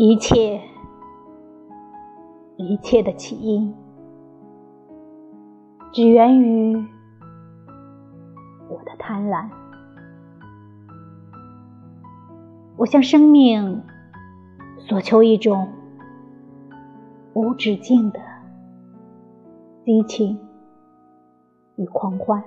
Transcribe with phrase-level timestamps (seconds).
[0.00, 0.60] 一切，
[2.56, 3.74] 一切的起因，
[5.92, 6.76] 只源于
[8.68, 9.48] 我的贪婪。
[12.76, 13.82] 我向生命
[14.78, 15.66] 索求一种
[17.34, 18.20] 无止境的
[19.84, 20.38] 激情
[21.74, 22.40] 与狂欢，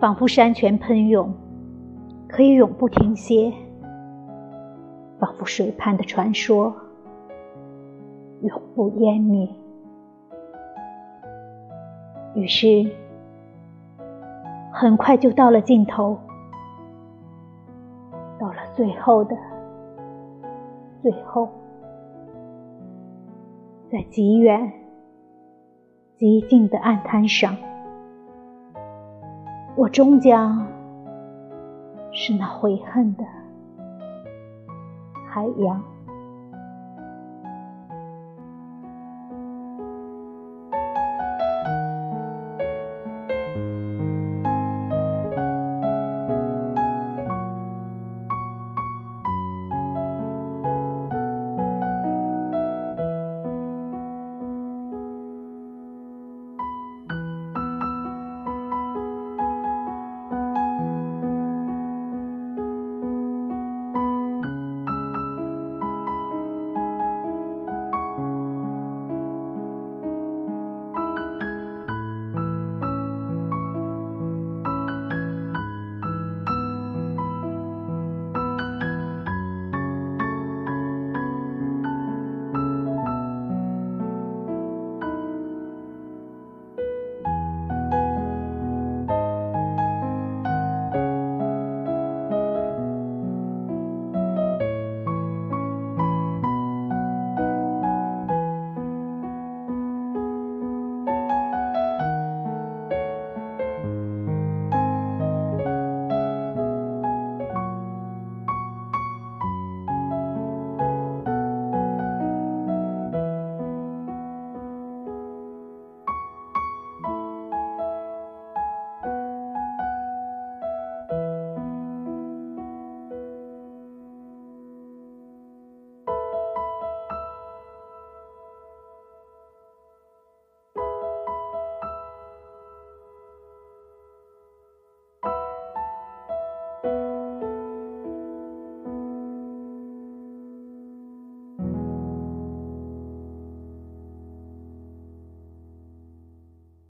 [0.00, 1.32] 仿佛山泉喷涌，
[2.28, 3.52] 可以永不停歇；
[5.38, 6.74] 仿佛水畔的传说，
[8.42, 9.48] 永不湮灭。
[12.34, 12.90] 于是，
[14.72, 16.18] 很快就到了尽头。
[18.40, 19.36] 到了最后的
[21.02, 21.48] 最后，
[23.92, 24.72] 在极远、
[26.16, 27.56] 极静的岸滩上，
[29.76, 30.66] 我终将
[32.10, 33.24] 是那悔恨的
[35.38, 35.97] 海洋。